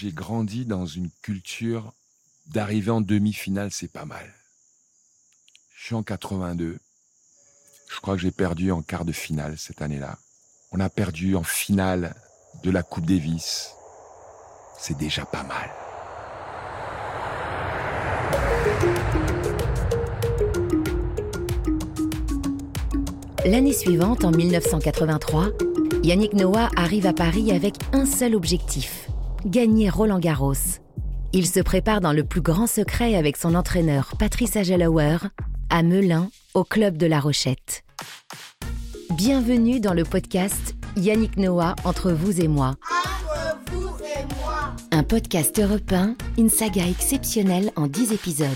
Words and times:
j'ai 0.00 0.12
grandi 0.12 0.64
dans 0.64 0.86
une 0.86 1.10
culture 1.20 1.92
d'arriver 2.46 2.90
en 2.90 3.02
demi-finale, 3.02 3.70
c'est 3.70 3.92
pas 3.92 4.06
mal. 4.06 4.32
Je 5.76 5.84
suis 5.84 5.94
en 5.94 6.02
82. 6.02 6.78
Je 7.86 8.00
crois 8.00 8.14
que 8.14 8.22
j'ai 8.22 8.30
perdu 8.30 8.72
en 8.72 8.80
quart 8.80 9.04
de 9.04 9.12
finale 9.12 9.58
cette 9.58 9.82
année-là. 9.82 10.16
On 10.72 10.80
a 10.80 10.88
perdu 10.88 11.36
en 11.36 11.42
finale 11.42 12.14
de 12.62 12.70
la 12.70 12.82
Coupe 12.82 13.04
Davis. 13.04 13.72
C'est 14.78 14.96
déjà 14.96 15.26
pas 15.26 15.42
mal. 15.42 15.70
L'année 23.44 23.74
suivante, 23.74 24.24
en 24.24 24.30
1983, 24.30 25.50
Yannick 26.02 26.32
Noah 26.32 26.70
arrive 26.74 27.06
à 27.06 27.12
Paris 27.12 27.52
avec 27.52 27.74
un 27.92 28.06
seul 28.06 28.34
objectif, 28.34 29.09
gagner 29.46 29.88
Roland 29.88 30.18
Garros. 30.18 30.54
Il 31.32 31.46
se 31.46 31.60
prépare 31.60 32.00
dans 32.00 32.12
le 32.12 32.24
plus 32.24 32.40
grand 32.40 32.66
secret 32.66 33.14
avec 33.14 33.36
son 33.36 33.54
entraîneur 33.54 34.12
Patrice 34.18 34.56
Agelauer 34.56 35.18
à 35.70 35.82
Melun, 35.82 36.28
au 36.54 36.64
club 36.64 36.96
de 36.96 37.06
La 37.06 37.20
Rochette. 37.20 37.84
Bienvenue 39.14 39.78
dans 39.78 39.94
le 39.94 40.04
podcast 40.04 40.74
Yannick 40.96 41.36
Noah 41.36 41.76
entre 41.84 42.10
vous 42.10 42.40
et 42.40 42.48
moi. 42.48 42.74
Entre 42.90 43.58
vous 43.72 43.96
et 44.04 44.42
moi. 44.42 44.74
Un 44.90 45.04
podcast 45.04 45.60
européen, 45.60 46.16
une 46.38 46.50
saga 46.50 46.86
exceptionnelle 46.88 47.70
en 47.76 47.86
10 47.86 48.12
épisodes. 48.12 48.48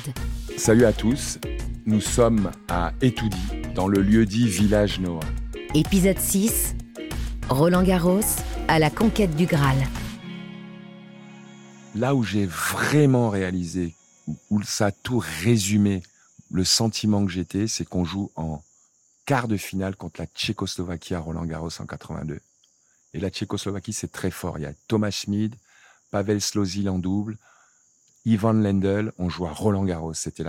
Salut 0.56 0.84
à 0.84 0.92
tous, 0.92 1.38
nous 1.86 2.00
sommes 2.00 2.50
à 2.68 2.92
Etoudi, 3.00 3.38
dans 3.74 3.86
le 3.86 4.02
lieu-dit 4.02 4.48
Village 4.48 4.98
Noah. 4.98 5.20
Épisode 5.74 6.18
6 6.18 6.74
Roland 7.48 7.82
Garros 7.82 8.20
à 8.68 8.78
la 8.78 8.90
conquête 8.90 9.36
du 9.36 9.46
Graal. 9.46 9.76
Là 11.94 12.14
où 12.14 12.24
j'ai 12.24 12.46
vraiment 12.46 13.30
réalisé, 13.30 13.94
où 14.50 14.62
ça 14.62 14.86
a 14.86 14.92
tout 14.92 15.22
résumé, 15.42 16.02
le 16.50 16.64
sentiment 16.64 17.24
que 17.24 17.30
j'étais, 17.30 17.68
c'est 17.68 17.84
qu'on 17.84 18.04
joue 18.04 18.32
en 18.34 18.62
quart 19.26 19.48
de 19.48 19.56
finale 19.56 19.96
contre 19.96 20.20
la 20.20 20.26
Tchécoslovaquie 20.26 21.14
à 21.14 21.20
Roland 21.20 21.44
Garros 21.44 21.70
en 21.80 21.86
82. 21.86 22.40
Et 23.14 23.20
la 23.20 23.30
Tchécoslovaquie, 23.30 23.92
c'est 23.92 24.10
très 24.10 24.32
fort. 24.32 24.58
Il 24.58 24.62
y 24.62 24.66
a 24.66 24.74
Thomas 24.88 25.10
Schmid, 25.10 25.54
Pavel 26.10 26.40
Slozil 26.40 26.88
en 26.88 26.98
double, 26.98 27.38
Ivan 28.24 28.54
Lendl, 28.54 29.12
on 29.18 29.28
joue 29.28 29.46
à 29.46 29.52
Roland 29.52 29.84
Garros. 29.84 30.14
C'était 30.14 30.44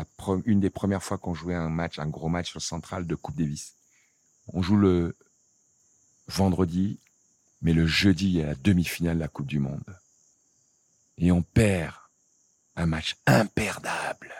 une 0.45 0.59
des 0.59 0.69
premières 0.69 1.03
fois 1.03 1.17
qu'on 1.17 1.33
jouait 1.33 1.55
un 1.55 1.69
match, 1.69 1.99
un 1.99 2.07
gros 2.07 2.29
match 2.29 2.49
sur 2.49 2.61
central 2.61 3.05
de 3.05 3.15
Coupe 3.15 3.35
Davis. 3.35 3.75
On 4.47 4.61
joue 4.61 4.77
le 4.77 5.15
vendredi, 6.27 6.99
mais 7.61 7.73
le 7.73 7.85
jeudi, 7.85 8.27
il 8.27 8.37
y 8.37 8.41
a 8.41 8.47
la 8.47 8.55
demi-finale 8.55 9.15
de 9.15 9.21
la 9.21 9.27
Coupe 9.27 9.47
du 9.47 9.59
Monde. 9.59 9.83
Et 11.17 11.31
on 11.31 11.41
perd 11.41 11.93
un 12.75 12.85
match 12.85 13.15
imperdable. 13.25 14.33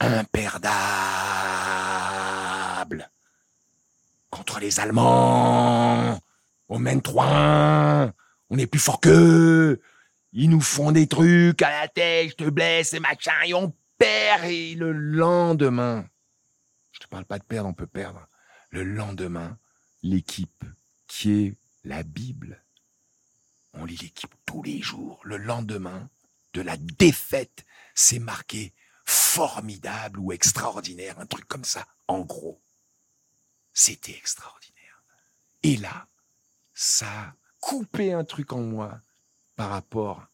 Imperdable. 0.00 0.30
Contre 4.30 4.60
les 4.60 4.80
Allemands. 4.80 6.20
On 6.68 6.78
mène 6.78 7.02
3 7.02 8.12
On 8.50 8.58
est 8.58 8.66
plus 8.66 8.80
fort 8.80 9.00
qu'eux. 9.00 9.80
Ils 10.32 10.50
nous 10.50 10.60
font 10.60 10.90
des 10.90 11.06
trucs 11.06 11.62
à 11.62 11.70
la 11.82 11.88
tête, 11.88 12.30
je 12.30 12.44
te 12.44 12.50
blesse 12.50 12.92
et 12.92 12.98
machin, 12.98 13.40
et 13.46 13.54
on 13.54 13.72
perd. 13.98 14.44
Et 14.46 14.74
le 14.74 14.90
lendemain, 14.90 16.04
je 16.90 16.98
te 16.98 17.06
parle 17.06 17.24
pas 17.24 17.38
de 17.38 17.44
perdre, 17.44 17.68
on 17.68 17.72
peut 17.72 17.86
perdre. 17.86 18.26
Le 18.70 18.82
lendemain, 18.82 19.56
l'équipe 20.02 20.64
qui 21.06 21.32
est 21.32 21.54
la 21.84 22.02
Bible, 22.02 22.63
on 23.74 23.84
lit 23.84 23.96
l'équipe 23.96 24.34
tous 24.46 24.62
les 24.62 24.80
jours. 24.80 25.20
Le 25.24 25.36
lendemain 25.36 26.08
de 26.52 26.60
la 26.60 26.76
défaite, 26.76 27.64
c'est 27.94 28.18
marqué 28.18 28.72
formidable 29.04 30.18
ou 30.18 30.32
extraordinaire, 30.32 31.18
un 31.18 31.26
truc 31.26 31.46
comme 31.46 31.64
ça. 31.64 31.86
En 32.08 32.20
gros, 32.20 32.60
c'était 33.72 34.16
extraordinaire. 34.16 35.02
Et 35.62 35.76
là, 35.76 36.06
ça 36.72 37.06
a 37.06 37.34
coupé 37.60 38.12
un 38.12 38.24
truc 38.24 38.52
en 38.52 38.60
moi 38.60 39.00
par 39.56 39.70
rapport 39.70 40.26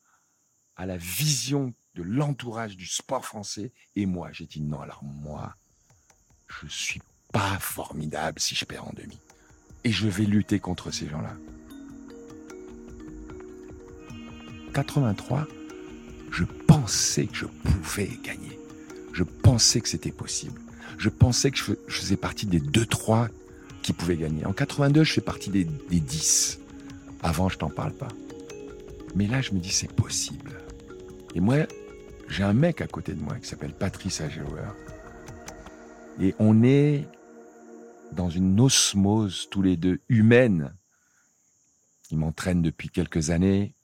à 0.77 0.87
la 0.87 0.97
vision 0.97 1.75
de 1.95 2.03
l'entourage 2.03 2.77
du 2.77 2.87
sport 2.87 3.25
français. 3.25 3.73
Et 3.97 4.07
moi, 4.07 4.31
j'ai 4.33 4.47
dit 4.47 4.61
non, 4.61 4.81
alors 4.81 5.03
moi, 5.05 5.55
je 6.49 6.67
suis 6.69 7.03
pas 7.33 7.59
formidable 7.59 8.41
si 8.41 8.55
je 8.55 8.65
perds 8.65 8.89
en 8.89 8.93
demi. 8.93 9.19
Et 9.85 9.93
je 9.93 10.09
vais 10.09 10.25
lutter 10.25 10.61
contre 10.61 10.91
ces 10.91 11.09
gens-là. 11.09 11.35
83, 14.71 15.47
je 16.31 16.45
pensais 16.45 17.27
que 17.27 17.37
je 17.37 17.47
pouvais 17.47 18.11
gagner. 18.23 18.59
Je 19.13 19.25
pensais 19.25 19.81
que 19.81 19.89
c'était 19.89 20.13
possible. 20.13 20.61
Je 20.99 21.09
pensais 21.09 21.51
que 21.51 21.59
je 21.59 21.75
faisais 21.89 22.17
partie 22.17 22.47
des 22.47 22.61
2-3 22.61 23.29
qui 23.83 23.93
pouvaient 23.93 24.17
gagner. 24.17 24.47
En 24.47 24.53
82, 24.53 25.05
je 25.05 25.13
fais 25.13 25.21
partie 25.21 25.51
des, 25.51 25.65
des 25.65 26.01
10. 26.01 26.61
Avant, 27.23 27.49
je 27.49 27.59
t'en 27.59 27.71
parle 27.71 27.93
pas. 27.93 28.09
Mais 29.15 29.27
là, 29.27 29.41
je 29.41 29.53
me 29.53 29.59
dis, 29.59 29.71
c'est 29.71 29.93
possible. 29.93 30.53
Et 31.35 31.41
moi, 31.41 31.67
j'ai 32.29 32.45
un 32.45 32.53
mec 32.53 32.81
à 32.81 32.87
côté 32.87 33.15
de 33.15 33.21
moi 33.21 33.37
qui 33.37 33.49
s'appelle 33.49 33.73
Patrice 33.73 34.21
Ageauer. 34.21 34.73
Et 36.21 36.35
on 36.39 36.63
est 36.63 37.07
dans 38.13 38.31
une 38.31 38.61
osmose 38.61 39.49
tous 39.51 39.63
les 39.63 39.77
deux 39.77 40.01
humaine. 40.09 40.75
Il 42.11 42.19
m'entraîne 42.19 42.63
depuis 42.63 42.89
quelques 42.89 43.31
années. 43.31 43.75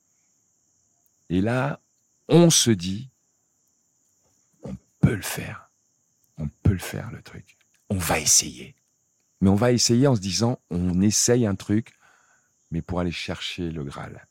Et 1.29 1.41
là, 1.41 1.81
on 2.29 2.51
se 2.51 2.71
dit, 2.71 3.11
on 4.63 4.77
peut 5.01 5.15
le 5.15 5.23
faire. 5.23 5.71
On 6.39 6.49
peut 6.63 6.73
le 6.73 6.79
faire, 6.79 7.11
le 7.11 7.23
truc. 7.23 7.57
On 7.89 7.97
va 7.97 8.19
essayer. 8.21 8.75
Mais 9.41 9.51
on 9.51 9.55
va 9.55 9.73
essayer 9.73 10.07
en 10.07 10.17
se 10.17 10.21
disant, 10.21 10.61
on 10.71 11.01
essaye 11.01 11.47
un 11.47 11.55
truc, 11.55 11.93
mais 12.71 12.83
pour 12.83 13.01
aller 13.01 13.13
chercher 13.13 13.71
le 13.71 13.85
Graal. 13.85 14.27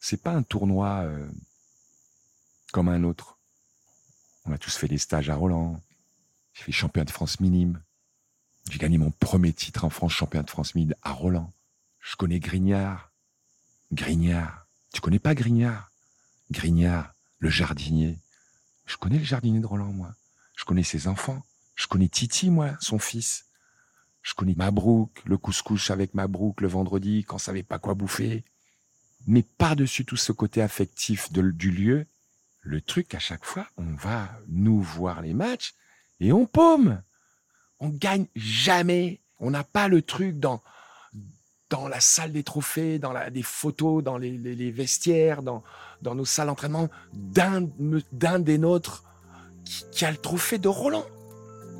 C'est 0.00 0.22
pas 0.22 0.32
un 0.32 0.42
tournoi 0.42 1.02
euh, 1.04 1.26
comme 2.72 2.88
un 2.88 3.04
autre. 3.04 3.38
On 4.44 4.52
a 4.52 4.58
tous 4.58 4.76
fait 4.76 4.88
des 4.88 4.98
stages 4.98 5.30
à 5.30 5.34
Roland. 5.34 5.80
J'ai 6.52 6.64
fait 6.64 6.72
champion 6.72 7.04
de 7.04 7.10
France 7.10 7.40
minime. 7.40 7.82
J'ai 8.70 8.78
gagné 8.78 8.98
mon 8.98 9.10
premier 9.10 9.52
titre 9.52 9.84
en 9.84 9.90
France, 9.90 10.12
champion 10.12 10.42
de 10.42 10.50
France 10.50 10.74
minime 10.74 10.94
à 11.02 11.12
Roland. 11.12 11.52
Je 12.00 12.16
connais 12.16 12.40
Grignard. 12.40 13.10
Grignard. 13.92 14.63
Tu 14.94 15.00
connais 15.00 15.18
pas 15.18 15.34
Grignard 15.34 15.90
Grignard, 16.52 17.14
le 17.40 17.50
jardinier. 17.50 18.16
Je 18.86 18.96
connais 18.96 19.18
le 19.18 19.24
jardinier 19.24 19.58
de 19.58 19.66
Roland, 19.66 19.92
moi. 19.92 20.14
Je 20.56 20.64
connais 20.64 20.84
ses 20.84 21.08
enfants. 21.08 21.42
Je 21.74 21.88
connais 21.88 22.06
Titi, 22.06 22.48
moi, 22.48 22.76
son 22.80 23.00
fils. 23.00 23.46
Je 24.22 24.34
connais 24.34 24.54
Mabrouk, 24.54 25.20
le 25.24 25.36
couscous 25.36 25.90
avec 25.90 26.14
Mabrouk 26.14 26.60
le 26.60 26.68
vendredi 26.68 27.24
quand 27.24 27.36
on 27.36 27.38
savait 27.40 27.64
pas 27.64 27.80
quoi 27.80 27.94
bouffer. 27.94 28.44
Mais 29.26 29.42
par-dessus 29.42 30.04
tout 30.04 30.16
ce 30.16 30.30
côté 30.30 30.62
affectif 30.62 31.32
du 31.32 31.72
lieu, 31.72 32.06
le 32.60 32.80
truc 32.80 33.16
à 33.16 33.18
chaque 33.18 33.44
fois, 33.44 33.66
on 33.76 33.94
va 33.94 34.30
nous 34.46 34.80
voir 34.80 35.22
les 35.22 35.34
matchs 35.34 35.74
et 36.20 36.32
on 36.32 36.46
paume. 36.46 37.02
On 37.80 37.88
gagne 37.88 38.28
jamais. 38.36 39.20
On 39.40 39.50
n'a 39.50 39.64
pas 39.64 39.88
le 39.88 40.02
truc 40.02 40.38
dans 40.38 40.62
dans 41.70 41.88
la 41.88 42.00
salle 42.00 42.32
des 42.32 42.42
trophées, 42.42 42.98
dans 42.98 43.12
la, 43.12 43.30
des 43.30 43.42
photos, 43.42 44.02
dans 44.02 44.18
les, 44.18 44.70
vestiaires, 44.70 45.42
dans, 45.42 45.62
nos 46.02 46.24
salles 46.24 46.48
d'entraînement, 46.48 46.88
d'un, 47.12 47.68
d'un 48.12 48.38
des 48.38 48.58
nôtres 48.58 49.04
qui, 49.64 49.84
qui, 49.90 50.04
a 50.04 50.10
le 50.10 50.16
trophée 50.16 50.58
de 50.58 50.68
Roland. 50.68 51.04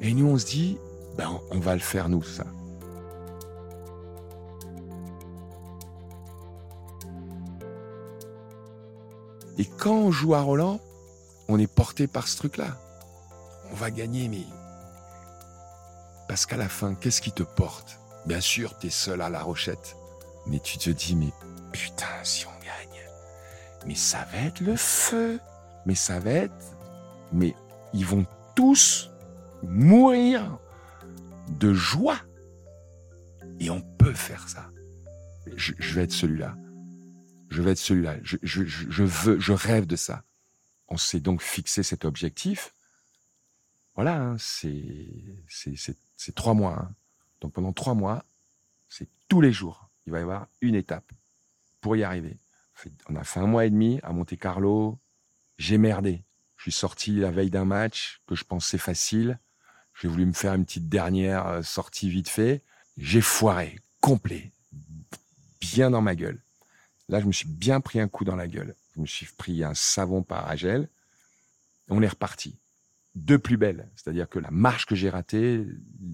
Et 0.01 0.13
nous, 0.15 0.27
on 0.27 0.39
se 0.39 0.47
dit, 0.47 0.79
ben, 1.17 1.41
on 1.51 1.61
va 1.61 1.75
le 1.75 1.81
faire, 1.81 2.09
nous, 2.09 2.23
ça. 2.23 2.45
Et 9.59 9.67
quand 9.67 9.95
on 9.95 10.11
joue 10.11 10.35
à 10.35 10.41
Roland, 10.41 10.81
on 11.49 11.59
est 11.59 11.73
porté 11.73 12.07
par 12.07 12.27
ce 12.27 12.37
truc-là. 12.37 12.77
On 13.71 13.75
va 13.75 13.91
gagner, 13.91 14.29
mais... 14.29 14.45
Parce 16.29 16.47
qu'à 16.47 16.57
la 16.57 16.69
fin, 16.69 16.95
qu'est-ce 16.95 17.21
qui 17.21 17.33
te 17.33 17.43
porte? 17.43 18.01
Bien 18.27 18.41
sûr, 18.41 18.79
tu 18.79 18.87
es 18.87 18.91
seul 18.91 19.21
à 19.21 19.29
la 19.29 19.43
rochette. 19.43 19.97
Mais 20.47 20.61
tu 20.61 20.79
te 20.79 20.91
dis, 20.91 21.17
mais 21.17 21.33
putain, 21.73 22.07
si 22.23 22.47
on 22.47 22.65
gagne, 22.65 23.03
mais 23.87 23.95
ça 23.95 24.27
va 24.33 24.39
être 24.39 24.61
le 24.61 24.77
feu. 24.77 25.41
Mais 25.87 25.95
ça 25.95 26.19
va 26.19 26.31
être... 26.31 26.77
Mais 27.33 27.55
ils 27.93 28.07
vont 28.07 28.27
tous 28.55 29.11
mourir 29.63 30.59
de 31.49 31.73
joie. 31.75 32.19
Et 33.61 33.71
on 33.71 33.81
peut 33.81 34.15
faire 34.15 34.49
ça. 34.49 34.71
Je, 35.57 35.73
je 35.79 35.95
vais 35.95 36.05
être 36.05 36.13
celui-là. 36.13 36.57
Je 37.51 37.63
vais 37.63 37.73
être 37.73 37.79
celui-là. 37.79 38.17
Je, 38.23 38.37
je, 38.43 38.65
je, 38.65 39.03
veux, 39.05 39.39
je 39.39 39.53
rêve 39.53 39.87
de 39.87 39.97
ça. 39.97 40.25
On 40.89 40.97
s'est 40.97 41.21
donc 41.21 41.43
fixé 41.43 41.83
cet 41.83 42.05
objectif. 42.05 42.75
Voilà, 43.95 44.21
hein, 44.21 44.37
c'est 44.39 45.07
c'est 45.49 46.35
trois 46.35 46.55
mois. 46.55 46.79
Hein. 46.81 46.95
Donc 47.45 47.53
pendant 47.53 47.75
trois 47.75 47.93
mois, 47.93 48.25
c'est 48.89 49.07
tous 49.29 49.43
les 49.43 49.53
jours. 49.53 49.91
Il 50.07 50.13
va 50.13 50.19
y 50.19 50.23
avoir 50.23 50.49
une 50.63 50.75
étape 50.75 51.13
pour 51.83 51.95
y 51.95 52.03
arriver. 52.03 52.39
On 53.11 53.17
a 53.17 53.23
fait 53.23 53.39
un 53.39 53.47
mois 53.47 53.67
et 53.67 53.71
demi 53.71 54.01
à 54.03 54.15
Monte 54.15 54.39
Carlo. 54.39 54.99
J'ai 55.59 55.77
merdé. 55.77 56.25
Je 56.57 56.63
suis 56.63 56.73
sorti 56.73 57.17
la 57.17 57.31
veille 57.31 57.51
d'un 57.51 57.67
match 57.67 58.23
que 58.27 58.35
je 58.35 58.45
pensais 58.45 58.79
facile. 58.79 59.39
J'ai 60.01 60.09
voulu 60.09 60.25
me 60.25 60.33
faire 60.33 60.55
une 60.55 60.65
petite 60.65 60.89
dernière 60.89 61.47
euh, 61.47 61.63
sortie 61.63 62.09
vite 62.09 62.31
fait. 62.31 62.63
J'ai 62.97 63.21
foiré, 63.21 63.79
complet, 64.01 64.51
bien 65.61 65.91
dans 65.91 66.01
ma 66.01 66.15
gueule. 66.15 66.41
Là, 67.11 67.21
je 67.21 67.27
me 67.27 67.33
suis 67.33 67.47
bien 67.47 67.83
pris 67.83 68.01
un 68.01 68.09
coup 68.09 68.25
dans 68.25 68.37
la 68.37 68.49
gueule. 68.49 68.75
Je 68.97 69.03
me 69.03 69.07
suis 69.07 69.27
pris 69.27 69.63
un 69.63 69.75
savon 69.75 70.23
par 70.23 70.49
Agel. 70.49 70.89
On 71.91 72.01
est 72.01 72.09
reparti. 72.09 72.57
Deux 73.15 73.39
plus 73.39 73.57
belles. 73.57 73.91
C'est-à-dire 73.95 74.29
que 74.29 74.39
la 74.39 74.51
marche 74.51 74.87
que 74.87 74.95
j'ai 74.95 75.11
ratée, 75.11 75.67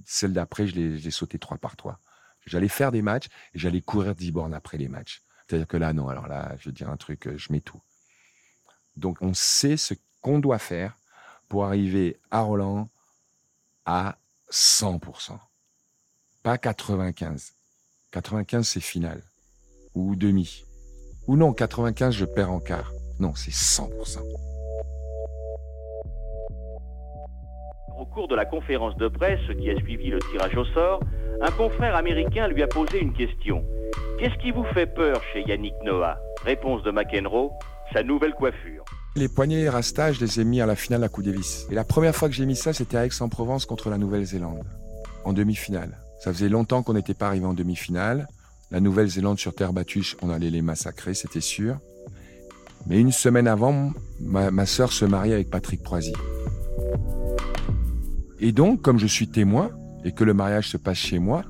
celle 0.05 0.33
d'après, 0.33 0.67
je 0.67 0.75
l'ai 0.75 1.11
sauté 1.11 1.39
trois 1.39 1.59
par 1.59 1.77
trois. 1.77 2.01
J'allais 2.47 2.69
faire 2.69 2.93
des 2.93 3.03
matchs 3.03 3.27
et 3.55 3.59
j'allais 3.59 3.81
courir 3.81 4.15
10 4.15 4.33
bornes 4.33 4.55
après 4.55 4.77
les 4.77 4.89
matchs. 4.89 5.23
C'est-à-dire 5.47 5.67
que 5.67 5.77
là, 5.77 5.93
non, 5.93 6.09
alors 6.09 6.29
là, 6.29 6.57
je 6.59 6.69
veux 6.69 6.73
dire 6.73 6.89
un 6.91 6.97
truc, 6.97 7.27
euh, 7.27 7.37
je 7.37 7.53
mets 7.53 7.61
tout. 7.61 7.81
Donc, 8.97 9.19
on 9.21 9.35
sait 9.35 9.77
ce 9.77 9.95
qu'on 10.21 10.39
doit 10.39 10.59
faire 10.59 10.97
pour 11.49 11.65
arriver 11.65 12.21
à 12.31 12.41
Roland 12.41 12.89
à 13.85 14.19
100%. 14.51 15.39
Pas 16.43 16.59
95. 16.59 17.55
95, 18.13 18.69
c'est 18.69 18.81
final. 18.81 19.23
Ou 19.95 20.17
demi. 20.17 20.65
Ou 21.27 21.37
non, 21.37 21.53
95, 21.53 22.15
je 22.15 22.25
perds 22.25 22.53
en 22.53 22.61
quart. 22.61 22.93
Non, 23.19 23.35
c'est 23.35 23.53
100%. 23.53 24.21
Au 28.01 28.07
cours 28.07 28.29
de 28.29 28.35
la 28.35 28.47
conférence 28.47 28.97
de 28.97 29.09
presse 29.09 29.41
qui 29.61 29.69
a 29.69 29.77
suivi 29.77 30.09
le 30.09 30.21
tirage 30.33 30.57
au 30.57 30.65
sort, 30.65 31.01
un 31.43 31.51
confrère 31.51 31.95
américain 31.95 32.49
lui 32.49 32.63
a 32.63 32.67
posé 32.67 32.99
une 32.99 33.13
question. 33.13 33.63
Qu'est-ce 34.19 34.39
qui 34.41 34.53
vous 34.53 34.65
fait 34.73 34.87
peur 34.87 35.21
chez 35.35 35.43
Yannick 35.47 35.75
Noah? 35.85 36.17
Réponse 36.43 36.83
de 36.83 36.93
McEnroe, 36.93 37.51
sa 37.93 38.03
nouvelle 38.03 38.33
coiffure. 38.33 38.87
Les 39.17 39.29
poignets 39.29 39.69
Rasta, 39.69 40.13
je 40.13 40.21
les 40.21 40.41
ai 40.41 40.45
mis 40.45 40.63
à 40.63 40.67
la 40.67 40.77
finale 40.77 41.05
à 41.05 41.11
coup 41.11 41.23
Davis. 41.23 41.67
Et 41.71 41.75
la 41.75 41.85
première 41.85 42.17
fois 42.17 42.31
que 42.31 42.35
j'ai 42.35 42.47
mis 42.47 42.57
ça, 42.57 42.73
c'était 42.73 42.97
à 42.97 43.05
Aix-en-Provence 43.05 43.67
contre 43.67 43.91
la 43.91 43.99
Nouvelle-Zélande, 43.99 44.63
en 45.27 45.35
demi-finale. 45.35 45.99
Ça 46.21 46.33
faisait 46.33 46.49
longtemps 46.49 46.83
qu'on 46.83 46.95
n'était 46.95 47.13
pas 47.13 47.27
arrivé 47.27 47.45
en 47.45 47.53
demi-finale. 47.53 48.29
La 48.71 48.81
Nouvelle-Zélande 48.81 49.39
sur 49.39 49.55
terre 49.55 49.75
battue, 49.75 50.15
on 50.23 50.31
allait 50.31 50.49
les 50.49 50.63
massacrer, 50.63 51.13
c'était 51.13 51.43
sûr. 51.43 51.77
Mais 52.87 52.99
une 52.99 53.13
semaine 53.13 53.47
avant, 53.47 53.91
ma, 54.21 54.51
ma 54.51 54.65
sœur 54.65 54.91
se 54.91 55.05
marie 55.05 55.35
avec 55.35 55.51
Patrick 55.51 55.83
Proisy. 55.83 56.15
Et 58.43 58.53
donc, 58.53 58.81
comme 58.81 58.99
je 58.99 59.07
suis 59.07 59.29
témoin 59.29 59.71
et 60.03 60.13
que 60.13 60.25
le 60.25 60.33
mariage 60.33 60.69
se 60.69 60.79
passe 60.79 60.97
chez 60.97 61.19
moi, 61.19 61.45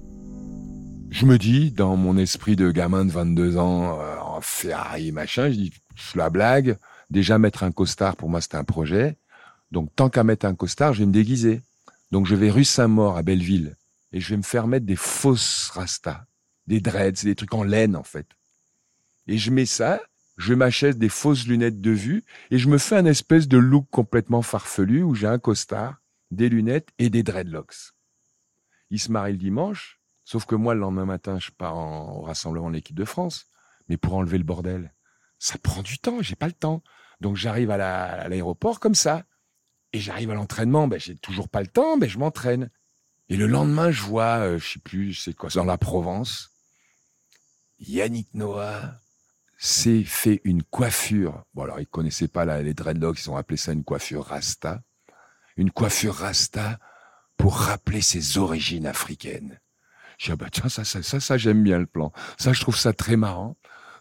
je 1.10 1.24
me 1.24 1.38
dis, 1.38 1.70
dans 1.70 1.96
mon 1.96 2.16
esprit 2.16 2.56
de 2.56 2.72
gamin 2.72 3.04
de 3.04 3.12
22 3.12 3.58
ans, 3.58 4.00
euh, 4.00 4.16
en 4.18 4.40
Ferrari, 4.40 5.12
machin, 5.12 5.50
je 5.50 5.54
dis, 5.54 5.72
je 5.94 6.18
la 6.18 6.30
blague. 6.30 6.78
Déjà, 7.08 7.38
mettre 7.38 7.62
un 7.62 7.70
costard, 7.70 8.16
pour 8.16 8.28
moi, 8.28 8.40
c'était 8.40 8.56
un 8.56 8.64
projet. 8.64 9.16
Donc, 9.70 9.94
tant 9.94 10.08
qu'à 10.08 10.24
mettre 10.24 10.46
un 10.46 10.54
costard, 10.56 10.92
je 10.92 11.00
vais 11.00 11.06
me 11.06 11.12
déguiser. 11.12 11.62
Donc, 12.10 12.26
je 12.26 12.34
vais 12.34 12.50
rue 12.50 12.64
Saint-Maur 12.64 13.16
à 13.16 13.22
Belleville 13.22 13.76
et 14.12 14.20
je 14.20 14.30
vais 14.30 14.36
me 14.36 14.42
faire 14.42 14.66
mettre 14.66 14.86
des 14.86 14.96
fausses 14.96 15.70
rastas, 15.72 16.24
des 16.66 16.80
dreads, 16.80 17.22
des 17.22 17.36
trucs 17.36 17.54
en 17.54 17.62
laine, 17.62 17.94
en 17.94 18.02
fait. 18.02 18.26
Et 19.28 19.38
je 19.38 19.52
mets 19.52 19.66
ça, 19.66 20.00
je 20.38 20.54
m'achète 20.54 20.98
des 20.98 21.08
fausses 21.08 21.46
lunettes 21.46 21.80
de 21.80 21.92
vue 21.92 22.24
et 22.50 22.58
je 22.58 22.68
me 22.68 22.78
fais 22.78 22.96
un 22.96 23.06
espèce 23.06 23.46
de 23.46 23.58
look 23.58 23.86
complètement 23.90 24.42
farfelu 24.42 25.04
où 25.04 25.14
j'ai 25.14 25.28
un 25.28 25.38
costard 25.38 26.00
des 26.30 26.48
lunettes 26.48 26.90
et 26.98 27.10
des 27.10 27.22
dreadlocks. 27.22 27.94
Il 28.90 29.00
se 29.00 29.10
marie 29.10 29.32
le 29.32 29.38
dimanche, 29.38 30.00
sauf 30.24 30.46
que 30.46 30.54
moi, 30.54 30.74
le 30.74 30.80
lendemain 30.80 31.04
matin, 31.04 31.38
je 31.38 31.50
pars 31.50 31.76
en, 31.76 32.18
au 32.18 32.22
rassemblement 32.22 32.68
de 32.68 32.74
l'équipe 32.74 32.96
de 32.96 33.04
France. 33.04 33.46
Mais 33.88 33.96
pour 33.96 34.14
enlever 34.14 34.38
le 34.38 34.44
bordel, 34.44 34.94
ça 35.38 35.58
prend 35.58 35.82
du 35.82 35.98
temps, 35.98 36.22
j'ai 36.22 36.36
pas 36.36 36.46
le 36.46 36.52
temps. 36.52 36.82
Donc 37.20 37.36
j'arrive 37.36 37.70
à 37.70 38.28
l'aéroport 38.28 38.80
comme 38.80 38.94
ça. 38.94 39.24
Et 39.92 39.98
j'arrive 39.98 40.30
à 40.30 40.34
l'entraînement, 40.34 40.86
ben, 40.86 41.00
j'ai 41.00 41.16
toujours 41.16 41.48
pas 41.48 41.60
le 41.60 41.66
temps, 41.66 41.98
ben, 41.98 42.08
je 42.08 42.18
m'entraîne. 42.18 42.70
Et 43.28 43.36
le 43.36 43.46
lendemain, 43.46 43.90
je 43.90 44.02
vois, 44.02 44.38
euh, 44.38 44.58
je 44.58 44.72
sais 44.72 44.78
plus, 44.78 45.14
c'est 45.14 45.34
quoi, 45.34 45.50
dans 45.50 45.64
la 45.64 45.78
Provence, 45.78 46.50
Yannick 47.78 48.32
Noah 48.34 48.98
s'est 49.58 50.04
fait 50.04 50.40
une 50.44 50.62
coiffure. 50.62 51.44
Bon, 51.54 51.62
alors, 51.64 51.80
ils 51.80 51.86
connaissaient 51.86 52.28
pas 52.28 52.62
les 52.62 52.74
dreadlocks, 52.74 53.20
ils 53.20 53.30
ont 53.30 53.36
appelé 53.36 53.56
ça 53.56 53.72
une 53.72 53.84
coiffure 53.84 54.24
rasta 54.24 54.82
une 55.60 55.70
coiffure 55.70 56.14
rasta 56.14 56.78
pour 57.36 57.54
rappeler 57.56 58.00
ses 58.00 58.38
origines 58.38 58.86
africaines. 58.86 59.60
J'ai 60.18 60.26
dit, 60.26 60.32
ah 60.32 60.36
bah 60.36 60.48
tiens, 60.50 60.68
ça, 60.68 60.84
ça, 60.84 61.02
ça, 61.02 61.20
ça 61.20 61.36
j'aime 61.36 61.62
bien 61.62 61.78
le 61.78 61.86
plan. 61.86 62.12
Ça, 62.38 62.52
je 62.52 62.60
trouve 62.60 62.76
ça 62.76 62.92
très 62.92 63.16
marrant. 63.16 63.56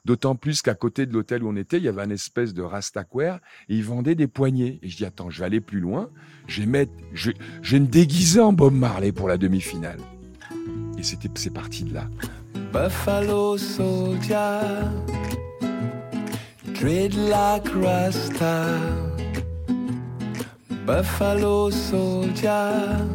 D'autant 0.05 0.35
plus 0.35 0.61
qu'à 0.61 0.73
côté 0.73 1.05
de 1.05 1.13
l'hôtel 1.13 1.43
où 1.43 1.49
on 1.49 1.55
était, 1.57 1.77
il 1.77 1.83
y 1.83 1.89
avait 1.89 2.01
un 2.01 2.09
espèce 2.09 2.53
de 2.53 2.61
rastaquaire 2.61 3.39
et 3.67 3.75
ils 3.75 3.83
vendaient 3.83 4.15
des 4.15 4.27
poignets. 4.27 4.79
Et 4.81 4.89
je 4.89 4.95
dis, 4.95 5.05
attends, 5.05 5.29
je 5.29 5.39
vais 5.39 5.45
aller 5.45 5.61
plus 5.61 5.81
loin. 5.81 6.09
Je 6.47 6.63
vais 6.63 6.89
je, 7.13 7.31
je 7.61 7.77
me 7.77 7.85
déguiser 7.87 8.39
en 8.39 8.53
Bob 8.53 8.73
Marley 8.73 9.11
pour 9.11 9.27
la 9.27 9.37
demi-finale. 9.37 9.99
Et 10.97 11.03
c'était, 11.03 11.29
c'est 11.35 11.53
parti 11.53 11.83
de 11.83 11.93
là. 11.93 12.07
Buffalo 12.71 13.57
Soldier, 13.57 14.61
rasta. 17.83 19.08
Buffalo 20.89 21.69
soldier 21.69 23.07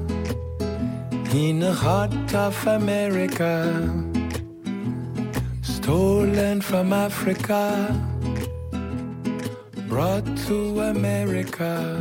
in 1.35 1.59
the 1.59 1.73
heart 1.73 2.33
of 2.33 2.55
America, 2.69 3.69
stolen 5.61 6.61
from 6.61 6.93
Africa, 6.93 7.93
brought 9.89 10.25
to 10.47 10.83
America. 10.83 11.99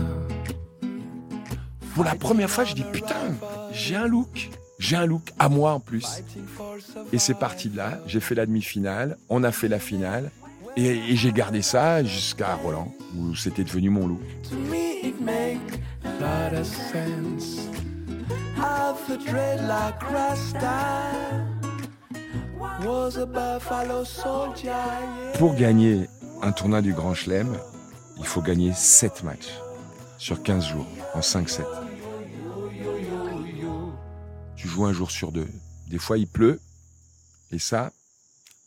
Pour 1.96 2.04
la 2.04 2.14
première 2.14 2.52
fois, 2.52 2.66
je 2.66 2.76
dis 2.76 2.86
putain, 2.92 3.34
j'ai 3.72 3.96
un 3.96 4.06
look. 4.06 4.52
J'ai 4.78 4.96
un 4.96 5.08
look 5.08 5.32
à 5.40 5.50
moi 5.50 5.72
en 5.72 5.80
plus. 5.80 6.06
Et 7.12 7.18
c'est 7.18 7.34
parti 7.34 7.70
de 7.70 7.78
là. 7.78 7.98
J'ai 8.06 8.20
fait 8.20 8.36
la 8.36 8.46
demi-finale. 8.46 9.18
On 9.28 9.44
a 9.44 9.52
fait 9.52 9.70
la 9.70 9.80
finale. 9.80 10.30
Et, 10.76 11.16
j'ai 11.16 11.32
gardé 11.32 11.62
ça 11.62 12.04
jusqu'à 12.04 12.56
Roland, 12.56 12.92
où 13.16 13.36
c'était 13.36 13.64
devenu 13.64 13.90
mon 13.90 14.08
loup. 14.08 14.20
Pour 25.38 25.56
gagner 25.56 26.08
un 26.42 26.52
tournoi 26.52 26.82
du 26.82 26.94
Grand 26.94 27.14
Chelem, 27.14 27.56
il 28.18 28.26
faut 28.26 28.42
gagner 28.42 28.74
7 28.74 29.24
matchs 29.24 29.54
sur 30.18 30.42
15 30.42 30.66
jours, 30.66 30.88
en 31.14 31.20
5-7. 31.20 31.62
Tu 34.56 34.68
joues 34.68 34.86
un 34.86 34.94
jour 34.94 35.12
sur 35.12 35.32
deux. 35.32 35.48
Des 35.88 36.00
fois, 36.00 36.18
il 36.18 36.28
pleut. 36.28 36.60
Et 37.52 37.60
ça, 37.60 37.92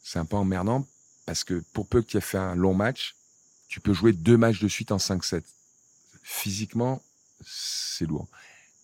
c'est 0.04 0.20
un 0.20 0.24
peu 0.24 0.36
emmerdant 0.36 0.84
parce 1.26 1.44
que 1.44 1.62
pour 1.72 1.86
peu 1.86 2.00
que 2.00 2.06
tu 2.06 2.16
aies 2.16 2.22
fait 2.22 2.38
un 2.38 2.54
long 2.54 2.74
match, 2.74 3.16
tu 3.68 3.80
peux 3.80 3.92
jouer 3.92 4.12
deux 4.12 4.36
matchs 4.36 4.60
de 4.60 4.68
suite 4.68 4.92
en 4.92 4.96
5-7. 4.96 5.42
Physiquement, 6.22 7.02
c'est 7.44 8.06
lourd. 8.06 8.28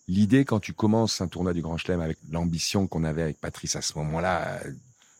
L'idée, 0.07 0.43
quand 0.43 0.59
tu 0.59 0.73
commences 0.73 1.21
un 1.21 1.27
tournoi 1.27 1.53
du 1.53 1.61
Grand 1.61 1.77
Chelem 1.77 2.01
avec 2.01 2.17
l'ambition 2.29 2.87
qu'on 2.87 3.05
avait 3.05 3.21
avec 3.21 3.39
Patrice 3.39 3.77
à 3.77 3.81
ce 3.81 3.97
moment-là, 3.99 4.59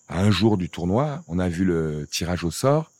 à 0.09 0.19
un 0.19 0.29
jour 0.29 0.57
du 0.57 0.69
tournoi, 0.69 1.23
on 1.27 1.39
a 1.39 1.47
vu 1.47 1.63
le 1.63 2.05
tirage 2.11 2.43
au 2.43 2.51
sort. 2.51 2.91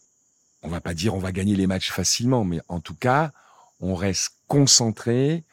On 0.62 0.70
va 0.70 0.80
pas 0.80 0.94
dire 0.94 1.14
on 1.14 1.20
va 1.20 1.34
gagner 1.34 1.58
les 1.58 1.68
matchs 1.68 1.92
facilement, 1.92 2.46
mais 2.46 2.62
en 2.70 2.80
tout 2.80 2.96
cas, 2.96 3.34
on 3.82 3.96
reste 3.96 4.32
concentré, 4.48 5.44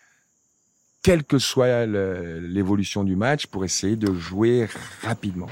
quelle 1.03 1.25
que 1.25 1.39
soit 1.39 1.87
l'évolution 1.87 3.03
du 3.03 3.17
match, 3.17 3.47
pour 3.47 3.65
essayer 3.65 3.97
de 3.97 4.15
jouer 4.15 4.69
rapidement. 5.03 5.51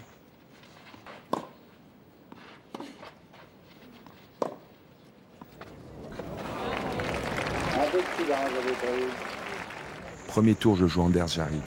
Premier 10.26 10.54
tour, 10.54 10.76
je 10.76 10.86
joue 10.86 11.02
Anders 11.02 11.28
Jarry. 11.28 11.60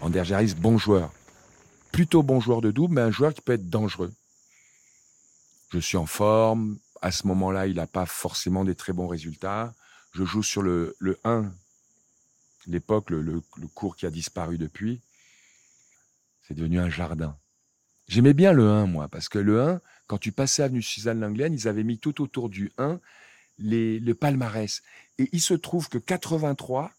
Anders 0.00 0.24
Jarry, 0.24 0.54
bon 0.54 0.78
joueur. 0.78 1.12
Plutôt 1.92 2.22
bon 2.22 2.40
joueur 2.40 2.60
de 2.60 2.70
double, 2.70 2.94
mais 2.94 3.00
un 3.00 3.10
joueur 3.10 3.34
qui 3.34 3.40
peut 3.40 3.52
être 3.52 3.68
dangereux. 3.68 4.12
Je 5.70 5.78
suis 5.78 5.96
en 5.96 6.06
forme. 6.06 6.78
À 7.00 7.12
ce 7.12 7.26
moment-là, 7.26 7.66
il 7.66 7.76
n'a 7.76 7.86
pas 7.86 8.06
forcément 8.06 8.64
des 8.64 8.74
très 8.74 8.92
bons 8.92 9.06
résultats. 9.06 9.74
Je 10.12 10.24
joue 10.24 10.42
sur 10.42 10.62
le, 10.62 10.96
1, 11.24 11.50
l'époque, 12.66 13.10
le, 13.10 13.20
le, 13.20 13.42
cours 13.74 13.96
qui 13.96 14.06
a 14.06 14.10
disparu 14.10 14.58
depuis. 14.58 15.00
C'est 16.42 16.54
devenu 16.54 16.80
un 16.80 16.90
jardin. 16.90 17.36
J'aimais 18.08 18.34
bien 18.34 18.52
le 18.52 18.68
1, 18.68 18.86
moi, 18.86 19.08
parce 19.08 19.28
que 19.28 19.38
le 19.38 19.62
1, 19.62 19.80
quand 20.06 20.18
tu 20.18 20.32
passais 20.32 20.62
avenue 20.62 20.82
Suzanne 20.82 21.20
Lenglen, 21.20 21.52
ils 21.52 21.68
avaient 21.68 21.84
mis 21.84 21.98
tout 21.98 22.22
autour 22.22 22.48
du 22.48 22.72
1 22.78 22.98
les, 23.58 24.00
le 24.00 24.14
palmarès. 24.14 24.82
Et 25.18 25.28
il 25.32 25.40
se 25.40 25.54
trouve 25.54 25.88
que 25.88 25.98
83, 25.98 26.90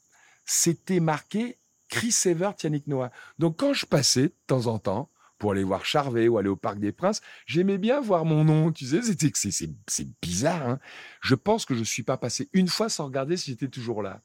c'était 0.46 1.00
marqué 1.00 1.58
Chris 1.88 2.16
Evert, 2.26 2.56
Yannick 2.64 2.88
Noah. 2.88 3.12
Donc 3.40 3.58
quand 3.58 3.74
je 3.74 3.86
passais 3.86 4.24
de 4.24 4.36
temps 4.48 4.68
en 4.68 4.80
temps, 4.80 5.10
pour 5.40 5.54
aller 5.54 5.64
voir 5.64 5.86
Charvet 5.86 6.28
ou 6.28 6.38
aller 6.38 6.50
au 6.50 6.58
Parc 6.58 6.80
des 6.80 6.92
Princes. 6.92 7.22
J'aimais 7.48 7.78
bien 7.78 8.00
voir 8.02 8.26
mon 8.26 8.44
nom, 8.44 8.72
tu 8.72 8.86
sais, 8.86 9.02
c'est, 9.02 10.22
bizarre. 10.22 10.70
Hein. 10.70 10.80
Je 11.22 11.34
pense 11.34 11.66
que 11.66 11.74
je 11.74 11.84
suis 11.84 12.04
pas 12.04 12.18
passé 12.18 12.50
une 12.54 12.68
fois 12.68 12.90
sans 12.90 13.06
regarder 13.06 13.38
si 13.38 13.52
j'étais 13.52 13.70
toujours 13.70 14.04
là. 14.04 14.22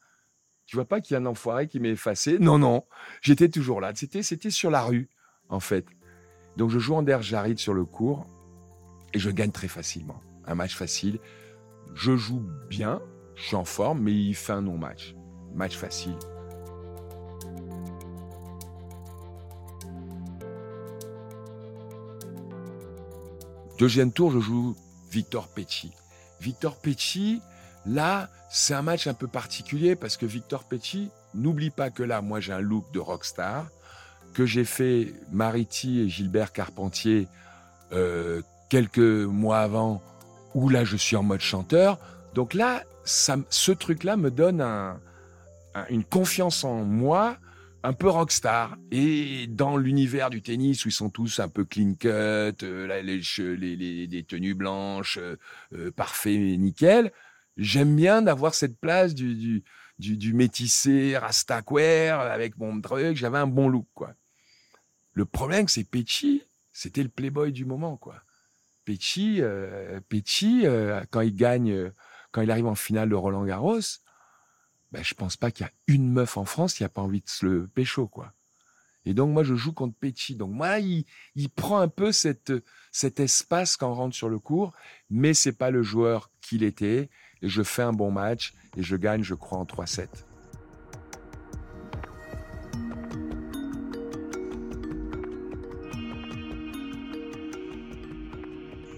Tu 0.67 0.75
vois 0.75 0.85
pas 0.85 0.99
qu'il 0.99 1.13
y 1.13 1.17
a 1.17 1.21
un 1.21 1.25
enfoiré 1.25 1.67
qui 1.67 1.79
m'est 1.79 1.91
effacé? 1.91 2.37
Non, 2.39 2.59
non, 2.59 2.85
j'étais 3.21 3.49
toujours 3.49 3.81
là. 3.81 3.93
C'était, 3.95 4.49
sur 4.49 4.69
la 4.69 4.81
rue, 4.81 5.09
en 5.49 5.59
fait. 5.59 5.85
Donc 6.57 6.69
je 6.69 6.79
joue 6.79 6.95
en 6.95 7.21
Jarid 7.21 7.59
sur 7.59 7.73
le 7.73 7.85
cours 7.85 8.27
et 9.13 9.19
je 9.19 9.29
gagne 9.29 9.51
très 9.51 9.67
facilement. 9.67 10.21
Un 10.45 10.55
match 10.55 10.75
facile. 10.75 11.19
Je 11.93 12.15
joue 12.17 12.43
bien, 12.69 13.01
je 13.35 13.43
suis 13.43 13.55
en 13.55 13.65
forme, 13.65 14.01
mais 14.01 14.13
il 14.13 14.35
fait 14.35 14.53
un 14.53 14.61
non-match. 14.61 15.15
Match 15.53 15.75
facile. 15.75 16.15
Deuxième 23.77 24.11
tour, 24.11 24.31
je 24.31 24.39
joue 24.39 24.75
Victor 25.11 25.49
Pecci. 25.49 25.91
Victor 26.39 26.77
Pecci, 26.77 27.41
là, 27.85 28.29
c'est 28.49 28.73
un 28.73 28.81
match 28.81 29.07
un 29.07 29.13
peu 29.13 29.27
particulier 29.27 29.95
parce 29.95 30.15
que 30.15 30.25
Victor 30.25 30.63
Pecci, 30.63 31.09
n'oublie 31.33 31.69
pas 31.69 31.89
que 31.89 32.01
là, 32.01 32.21
moi, 32.21 32.39
j'ai 32.39 32.53
un 32.53 32.61
look 32.61 32.89
de 32.93 32.99
rockstar, 32.99 33.67
que 34.33 34.45
j'ai 34.45 34.63
fait 34.63 35.13
Mariti 35.31 35.99
et 35.99 36.09
Gilbert 36.09 36.53
Carpentier 36.53 37.27
euh, 37.91 38.41
quelques 38.69 38.99
mois 38.99 39.59
avant, 39.59 40.01
où 40.53 40.69
là, 40.69 40.85
je 40.85 40.95
suis 40.95 41.15
en 41.15 41.23
mode 41.23 41.41
chanteur. 41.41 41.99
Donc 42.35 42.53
là, 42.53 42.83
ce 43.05 43.71
truc-là 43.71 44.17
me 44.17 44.29
donne 44.29 44.61
une 45.89 46.03
confiance 46.03 46.65
en 46.65 46.83
moi 46.83 47.37
un 47.81 47.93
peu 47.93 48.09
rockstar. 48.09 48.77
Et 48.91 49.47
dans 49.47 49.77
l'univers 49.77 50.29
du 50.29 50.41
tennis 50.41 50.83
où 50.83 50.89
ils 50.89 50.91
sont 50.91 51.09
tous 51.09 51.39
un 51.39 51.47
peu 51.47 51.63
clean 51.63 51.93
cut, 51.93 52.09
euh, 52.09 53.01
les, 53.01 54.05
les, 54.07 54.23
tenues 54.23 54.53
blanches, 54.53 55.17
euh, 55.17 55.37
euh, 55.73 55.91
parfait, 55.91 56.35
nickel, 56.35 57.13
j'aime 57.55 57.95
bien 57.95 58.21
d'avoir 58.21 58.53
cette 58.53 58.77
place 58.81 59.15
du, 59.15 59.35
du, 59.35 59.63
du, 59.97 60.17
du 60.17 60.33
métissé 60.33 61.15
avec 61.15 62.57
mon 62.57 62.81
truc. 62.81 63.15
J'avais 63.15 63.37
un 63.37 63.47
bon 63.47 63.69
look, 63.69 63.87
quoi. 63.93 64.13
Le 65.13 65.23
problème, 65.23 65.69
c'est 65.69 65.85
Pecci, 65.85 66.43
c'était 66.73 67.03
le 67.03 67.07
playboy 67.07 67.53
du 67.53 67.63
moment, 67.63 67.95
quoi. 67.95 68.21
Pecci, 68.83 69.37
euh, 69.39 70.01
quand 71.11 71.21
il 71.21 71.33
gagne, 71.33 71.91
quand 72.35 72.41
il 72.41 72.51
arrive 72.51 72.67
en 72.67 72.75
finale 72.75 73.07
de 73.07 73.15
Roland 73.15 73.45
Garros, 73.45 73.79
ben, 74.91 75.01
je 75.01 75.13
pense 75.13 75.37
pas 75.37 75.51
qu'il 75.51 75.65
y 75.65 75.69
a 75.69 75.71
une 75.87 76.11
meuf 76.11 76.35
en 76.35 76.43
France 76.43 76.73
qui 76.73 76.83
a 76.83 76.89
pas 76.89 77.01
envie 77.01 77.21
de 77.21 77.29
se 77.29 77.45
le 77.45 77.65
pécho, 77.65 78.09
quoi. 78.09 78.33
Et 79.05 79.13
donc, 79.13 79.31
moi, 79.31 79.43
je 79.43 79.55
joue 79.55 79.71
contre 79.71 79.95
Pecci. 79.97 80.35
Donc, 80.35 80.51
moi, 80.51 80.79
il, 80.79 81.05
prend 81.55 81.79
un 81.79 81.87
peu 81.87 82.11
cet 82.11 82.51
espace 83.21 83.77
quand 83.77 83.89
on 83.89 83.93
rentre 83.93 84.15
sur 84.17 84.27
le 84.27 84.37
court, 84.37 84.73
mais 85.09 85.33
c'est 85.33 85.53
pas 85.53 85.71
le 85.71 85.81
joueur 85.81 86.29
qu'il 86.41 86.61
était. 86.63 87.09
Et 87.41 87.47
je 87.47 87.63
fais 87.63 87.83
un 87.83 87.93
bon 87.93 88.11
match 88.11 88.53
et 88.75 88.83
je 88.83 88.97
gagne, 88.97 89.23
je 89.23 89.35
crois, 89.35 89.57
en 89.57 89.63
3-7. 89.63 90.09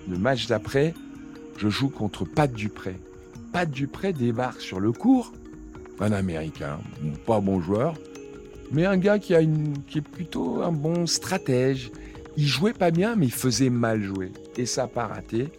Le 0.10 0.18
match 0.18 0.48
d'après, 0.48 0.96
je 1.58 1.70
joue 1.70 1.90
contre 1.90 2.26
Pat 2.26 2.52
Dupré. 2.52 3.00
Pat 3.58 3.72
Dupré 3.72 4.14
débarque 4.14 4.62
sur 4.62 4.80
le 4.80 4.92
court 4.92 5.34
un 6.00 6.12
Américain, 6.12 6.80
pas 7.26 7.40
bon 7.40 7.60
joueur, 7.60 7.96
mais 8.72 8.86
un 8.86 8.98
gars 8.98 9.18
qui, 9.18 9.34
est 9.34 10.02
plutôt 10.02 10.62
un 10.62 10.72
bon 10.72 11.08
stratège. 11.08 11.92
Il 12.36 12.46
jouait 12.46 12.74
pas 12.74 12.92
bien, 12.92 13.16
mais 13.16 13.26
il 13.26 13.32
faisait 13.32 13.72
mal 13.72 14.04
jouer. 14.04 14.32
Et 14.58 14.68
ça 14.68 14.84
n'a 14.84 14.90
pas 14.90 15.08
raté. 15.08 15.50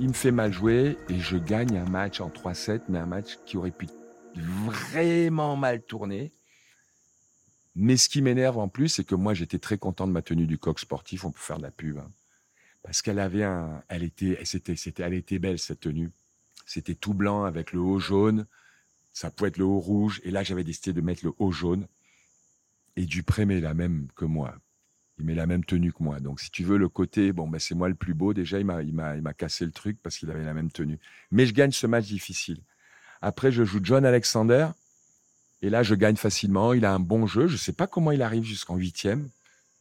Il 0.00 0.08
me 0.08 0.12
fait 0.12 0.32
mal 0.32 0.52
jouer 0.52 0.98
et 1.08 1.18
je 1.18 1.38
gagne 1.38 1.78
un 1.78 1.88
match 1.88 2.20
en 2.20 2.28
3-7, 2.28 2.82
mais 2.90 2.98
un 2.98 3.06
match 3.06 3.38
qui 3.46 3.56
aurait 3.56 3.70
pu 3.70 3.86
vraiment 4.36 5.56
mal 5.56 5.80
tourner. 5.80 6.34
Mais 7.74 7.96
ce 7.96 8.10
qui 8.10 8.20
m'énerve 8.20 8.58
en 8.58 8.68
plus, 8.68 8.88
c'est 8.88 9.04
que 9.04 9.14
moi, 9.14 9.32
j'étais 9.32 9.58
très 9.58 9.78
content 9.78 10.06
de 10.06 10.12
ma 10.12 10.20
tenue 10.20 10.46
du 10.46 10.58
coq 10.58 10.78
sportif. 10.78 11.24
On 11.24 11.30
peut 11.30 11.40
faire 11.40 11.56
de 11.56 11.62
la 11.62 11.70
pub. 11.70 11.96
Hein. 11.96 12.10
Parce 12.82 13.00
qu'elle 13.00 13.18
avait 13.18 13.46
elle 13.88 14.02
était, 14.02 14.38
c'était, 14.44 14.76
c'était, 14.76 15.04
elle 15.04 15.14
était 15.14 15.38
belle, 15.38 15.58
cette 15.58 15.80
tenue. 15.80 16.10
C'était 16.66 16.94
tout 16.94 17.14
blanc 17.14 17.44
avec 17.44 17.72
le 17.72 17.80
haut 17.80 17.98
jaune. 17.98 18.46
Ça 19.12 19.30
pouvait 19.30 19.48
être 19.48 19.58
le 19.58 19.64
haut 19.64 19.80
rouge. 19.80 20.20
Et 20.24 20.30
là, 20.30 20.42
j'avais 20.42 20.64
décidé 20.64 20.92
de 20.92 21.00
mettre 21.00 21.24
le 21.24 21.32
haut 21.38 21.52
jaune. 21.52 21.86
Et 22.96 23.04
Dupré 23.06 23.44
met 23.44 23.60
la 23.60 23.74
même 23.74 24.08
que 24.16 24.24
moi. 24.24 24.54
Il 25.18 25.26
met 25.26 25.34
la 25.34 25.46
même 25.46 25.64
tenue 25.64 25.92
que 25.92 26.02
moi. 26.02 26.20
Donc, 26.20 26.40
si 26.40 26.50
tu 26.50 26.64
veux, 26.64 26.78
le 26.78 26.88
côté, 26.88 27.32
bon, 27.32 27.48
ben, 27.48 27.58
c'est 27.58 27.74
moi 27.74 27.88
le 27.88 27.94
plus 27.94 28.14
beau. 28.14 28.32
Déjà, 28.32 28.58
il 28.58 28.64
m'a, 28.64 28.82
il 28.82 28.94
m'a, 28.94 29.16
il 29.16 29.22
m'a 29.22 29.34
cassé 29.34 29.64
le 29.64 29.70
truc 29.70 29.98
parce 30.02 30.16
qu'il 30.18 30.30
avait 30.30 30.44
la 30.44 30.54
même 30.54 30.70
tenue. 30.70 30.98
Mais 31.30 31.46
je 31.46 31.52
gagne 31.52 31.72
ce 31.72 31.86
match 31.86 32.06
difficile. 32.06 32.58
Après, 33.20 33.52
je 33.52 33.64
joue 33.64 33.80
John 33.82 34.04
Alexander. 34.04 34.68
Et 35.60 35.70
là, 35.70 35.82
je 35.82 35.94
gagne 35.94 36.16
facilement. 36.16 36.72
Il 36.72 36.84
a 36.84 36.92
un 36.92 37.00
bon 37.00 37.26
jeu. 37.26 37.46
Je 37.46 37.56
sais 37.56 37.72
pas 37.72 37.86
comment 37.86 38.10
il 38.10 38.22
arrive 38.22 38.44
jusqu'en 38.44 38.76
huitième. 38.76 39.28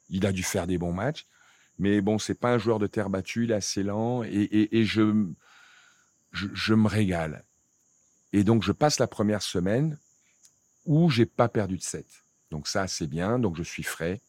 Il 0.09 0.25
a 0.25 0.31
dû 0.31 0.43
faire 0.43 0.67
des 0.67 0.77
bons 0.77 0.93
matchs. 0.93 1.25
Mais 1.79 2.01
bon, 2.01 2.19
c'est 2.19 2.35
pas 2.35 2.53
un 2.53 2.57
joueur 2.57 2.77
de 2.77 2.88
terre 2.88 3.09
battue. 3.09 3.45
Il 3.45 3.51
est 3.51 3.55
assez 3.55 3.81
lent. 3.81 4.23
Et, 4.23 4.29
et, 4.29 4.77
et 4.77 4.85
je, 4.85 5.25
je, 6.31 6.47
je 6.53 6.73
me 6.73 6.88
régale. 6.88 7.43
Et 8.33 8.43
donc, 8.43 8.63
je 8.63 8.71
passe 8.71 9.00
la 9.00 9.07
première 9.07 9.41
semaine 9.41 9.97
où 10.85 11.09
j'ai 11.09 11.25
pas 11.25 11.50
perdu 11.50 11.77
de 11.77 11.83
7. 11.83 12.05
Donc 12.50 12.67
ça, 12.67 12.88
c'est 12.88 13.07
bien. 13.07 13.39
Donc, 13.39 13.55
je 13.57 13.63
suis 13.63 13.83
frais. 13.83 14.21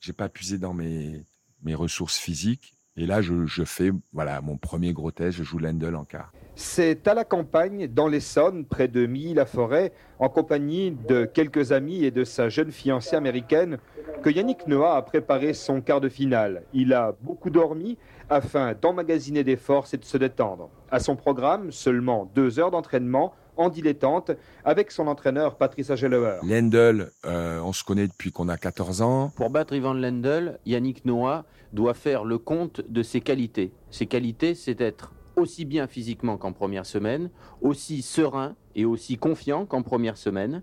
J'ai 0.00 0.12
pas 0.12 0.28
puisé 0.28 0.58
dans 0.58 0.74
mes, 0.74 1.24
mes 1.62 1.74
ressources 1.74 2.18
physiques. 2.18 2.74
Et 2.96 3.06
là, 3.06 3.22
je, 3.22 3.46
je, 3.46 3.64
fais 3.64 3.90
voilà 4.12 4.40
mon 4.40 4.56
premier 4.56 4.92
gros 4.92 5.10
test. 5.10 5.38
Je 5.38 5.44
joue 5.44 5.58
Lendl 5.58 5.94
en 5.94 6.04
quart. 6.04 6.32
C'est 6.60 7.06
à 7.06 7.14
la 7.14 7.22
campagne, 7.22 7.86
dans 7.86 8.08
l'Essonne, 8.08 8.64
près 8.64 8.88
de 8.88 9.06
Milly-la-Forêt, 9.06 9.92
en 10.18 10.28
compagnie 10.28 10.90
de 10.90 11.24
quelques 11.24 11.70
amis 11.70 12.04
et 12.04 12.10
de 12.10 12.24
sa 12.24 12.48
jeune 12.48 12.72
fiancée 12.72 13.14
américaine, 13.14 13.78
que 14.24 14.28
Yannick 14.28 14.66
Noah 14.66 14.96
a 14.96 15.02
préparé 15.02 15.54
son 15.54 15.80
quart 15.80 16.00
de 16.00 16.08
finale. 16.08 16.64
Il 16.72 16.94
a 16.94 17.14
beaucoup 17.22 17.50
dormi 17.50 17.96
afin 18.28 18.74
d'emmagasiner 18.74 19.44
des 19.44 19.54
forces 19.54 19.94
et 19.94 19.98
de 19.98 20.04
se 20.04 20.18
détendre. 20.18 20.68
À 20.90 20.98
son 20.98 21.14
programme, 21.14 21.70
seulement 21.70 22.28
deux 22.34 22.58
heures 22.58 22.72
d'entraînement 22.72 23.34
en 23.56 23.68
dilettante 23.68 24.32
avec 24.64 24.90
son 24.90 25.06
entraîneur 25.06 25.58
Patrice 25.58 25.90
Agelower. 25.90 26.40
Lendl, 26.42 27.12
euh, 27.24 27.60
on 27.60 27.72
se 27.72 27.84
connaît 27.84 28.08
depuis 28.08 28.32
qu'on 28.32 28.48
a 28.48 28.56
14 28.56 29.00
ans. 29.00 29.30
Pour 29.36 29.50
battre 29.50 29.74
Ivan 29.74 29.94
Lendl, 29.94 30.58
Yannick 30.66 31.04
Noah 31.04 31.44
doit 31.72 31.94
faire 31.94 32.24
le 32.24 32.38
compte 32.38 32.80
de 32.88 33.04
ses 33.04 33.20
qualités. 33.20 33.70
Ses 33.90 34.06
qualités, 34.06 34.56
c'est 34.56 34.74
d'être 34.74 35.12
aussi 35.38 35.64
bien 35.64 35.86
physiquement 35.86 36.36
qu'en 36.36 36.52
première 36.52 36.86
semaine, 36.86 37.30
aussi 37.60 38.02
serein 38.02 38.56
et 38.74 38.84
aussi 38.84 39.16
confiant 39.16 39.66
qu'en 39.66 39.82
première 39.82 40.16
semaine, 40.16 40.62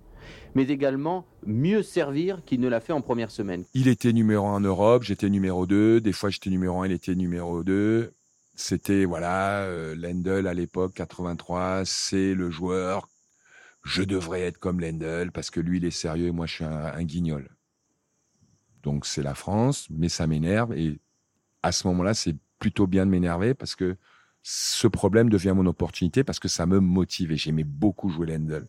mais 0.54 0.64
également 0.64 1.26
mieux 1.46 1.84
servir 1.84 2.44
qu'il 2.46 2.60
ne 2.60 2.68
l'a 2.68 2.80
fait 2.80 2.94
en 2.94 3.02
première 3.02 3.32
semaine. 3.32 3.64
Il 3.74 3.88
était 3.88 4.14
numéro 4.14 4.48
1 4.48 4.54
en 4.54 4.60
Europe, 4.62 5.04
j'étais 5.04 5.30
numéro 5.30 5.66
2, 5.66 6.02
des 6.02 6.14
fois 6.14 6.30
j'étais 6.30 6.50
numéro 6.50 6.82
1, 6.82 6.88
il 6.88 6.92
était 6.92 7.16
numéro 7.16 7.64
2 7.64 8.12
c'était 8.56 9.04
voilà 9.04 9.64
euh, 9.64 9.96
Lendl 9.96 10.48
à 10.48 10.54
l'époque 10.54 10.94
83 10.94 11.84
c'est 11.86 12.34
le 12.34 12.50
joueur. 12.50 13.10
Je 13.84 14.02
devrais 14.02 14.42
être 14.42 14.58
comme 14.58 14.80
Lendl 14.80 15.32
parce 15.32 15.52
que 15.52 15.60
lui 15.60 15.78
il 15.78 15.86
est 15.86 15.92
sérieux 15.92 16.28
et 16.28 16.32
moi 16.32 16.46
je 16.46 16.56
suis 16.56 16.64
un, 16.64 17.04
guignol. 17.04 17.50
Donc 18.82 19.06
c'est 19.06 19.24
la 19.24 19.36
France 19.36 19.88
mais 19.90 20.10
ça 20.10 20.26
m'énerve 20.26 20.74
et 20.74 21.00
à 21.64 21.72
ce 21.72 21.86
moment-là 21.88 22.14
c'est 22.14 22.36
plutôt 22.60 22.88
bien 22.88 23.06
de 23.06 23.12
m'énerver 23.12 23.54
parce 23.54 23.76
que 23.76 23.98
ce 24.48 24.88
problème 24.88 25.30
devient 25.30 25.54
mon 25.56 25.66
opportunité 25.66 26.24
parce 26.24 26.40
que 26.40 26.48
ça 26.48 26.66
me 26.66 26.80
motive 26.80 27.32
et 27.32 27.38
j'aimais 27.38 27.64
beaucoup 27.64 28.10
jouer 28.10 28.28
Lendl 28.28 28.68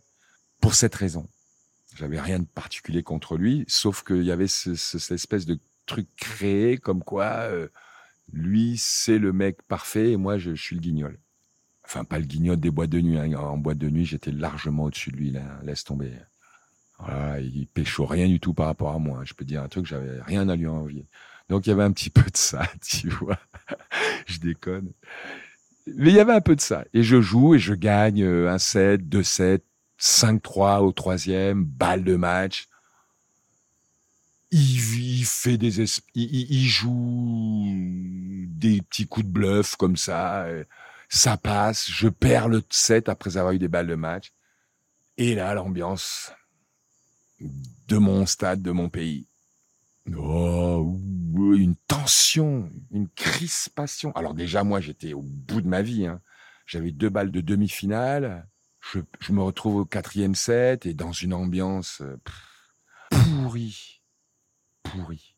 pour 0.60 0.74
cette 0.74 0.94
raison 0.94 1.28
j'avais 1.96 2.20
rien 2.20 2.38
de 2.38 2.46
particulier 2.46 3.02
contre 3.02 3.36
lui 3.36 3.64
sauf 3.68 4.02
qu'il 4.02 4.22
y 4.22 4.30
avait 4.30 4.46
ce, 4.46 4.74
cette 4.74 5.12
espèce 5.12 5.44
de 5.44 5.58
truc 5.84 6.08
créé 6.16 6.78
comme 6.78 7.04
quoi 7.04 7.24
euh, 7.24 7.68
lui, 8.32 8.76
c'est 8.78 9.18
le 9.18 9.32
mec 9.32 9.62
parfait 9.62 10.12
et 10.12 10.16
moi, 10.16 10.38
je, 10.38 10.54
suis 10.54 10.76
le 10.76 10.82
guignol. 10.82 11.18
Enfin, 11.84 12.04
pas 12.04 12.18
le 12.18 12.24
guignol 12.24 12.58
des 12.58 12.70
boîtes 12.70 12.90
de 12.90 13.00
nuit. 13.00 13.18
Hein. 13.18 13.32
En 13.34 13.56
boîte 13.56 13.78
de 13.78 13.88
nuit, 13.88 14.04
j'étais 14.04 14.32
largement 14.32 14.84
au-dessus 14.84 15.10
de 15.10 15.16
lui. 15.16 15.30
Là. 15.30 15.60
Laisse 15.62 15.84
tomber. 15.84 16.12
Voilà, 16.98 17.40
il 17.40 17.66
pécho 17.68 18.06
rien 18.06 18.26
du 18.26 18.40
tout 18.40 18.54
par 18.54 18.66
rapport 18.66 18.90
à 18.90 18.98
moi. 18.98 19.22
Je 19.24 19.34
peux 19.34 19.44
dire 19.44 19.62
un 19.62 19.68
truc, 19.68 19.86
j'avais 19.86 20.20
rien 20.22 20.48
à 20.48 20.56
lui 20.56 20.66
envier. 20.66 21.06
Donc 21.48 21.66
il 21.66 21.70
y 21.70 21.72
avait 21.72 21.84
un 21.84 21.92
petit 21.92 22.10
peu 22.10 22.22
de 22.22 22.36
ça, 22.36 22.66
tu 22.82 23.08
vois. 23.08 23.38
je 24.26 24.38
déconne. 24.38 24.92
Mais 25.86 26.10
il 26.10 26.16
y 26.16 26.20
avait 26.20 26.32
un 26.32 26.40
peu 26.40 26.56
de 26.56 26.60
ça. 26.60 26.84
Et 26.92 27.02
je 27.02 27.20
joue 27.20 27.54
et 27.54 27.58
je 27.58 27.74
gagne 27.74 28.22
euh, 28.22 28.50
un 28.50 28.58
7, 28.58 29.08
2 29.08 29.22
7, 29.22 29.64
5-3 30.00 30.80
au 30.80 30.92
troisième, 30.92 31.64
balle 31.64 32.04
de 32.04 32.16
match. 32.16 32.68
Il, 34.50 35.24
fait 35.24 35.58
des 35.58 35.84
il, 36.14 36.68
joue 36.68 37.66
des 38.48 38.80
petits 38.80 39.06
coups 39.06 39.26
de 39.26 39.30
bluff 39.30 39.76
comme 39.76 39.96
ça 39.96 40.44
euh, 40.44 40.64
ça 41.08 41.36
passe. 41.36 41.90
Je 41.90 42.08
perds 42.08 42.48
le 42.48 42.62
7 42.70 43.08
après 43.08 43.36
avoir 43.36 43.52
eu 43.52 43.58
des 43.58 43.68
balles 43.68 43.88
de 43.88 43.96
match. 43.96 44.32
Et 45.18 45.34
là 45.34 45.54
l'ambiance 45.54 46.32
de 47.40 47.98
mon 47.98 48.24
stade 48.24 48.62
de 48.62 48.70
mon 48.70 48.88
pays 48.88 49.26
Oh, 50.14 50.98
une 51.34 51.76
tension, 51.88 52.70
une 52.92 53.08
crispation. 53.08 54.12
Alors 54.12 54.34
déjà, 54.34 54.62
moi, 54.62 54.80
j'étais 54.80 55.14
au 55.14 55.22
bout 55.22 55.60
de 55.60 55.68
ma 55.68 55.82
vie. 55.82 56.06
Hein. 56.06 56.20
J'avais 56.66 56.92
deux 56.92 57.08
balles 57.08 57.30
de 57.30 57.40
demi-finale. 57.40 58.46
Je, 58.92 59.32
me 59.32 59.42
retrouve 59.42 59.76
au 59.76 59.84
quatrième 59.84 60.36
set 60.36 60.86
et 60.86 60.94
dans 60.94 61.10
une 61.10 61.34
ambiance 61.34 62.02
euh, 62.02 62.16
pourrie, 63.10 64.00
pourrie. 64.84 65.34